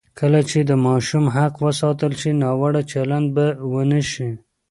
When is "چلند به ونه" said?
2.91-4.01